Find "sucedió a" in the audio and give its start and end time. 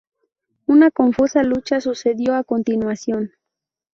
1.79-2.43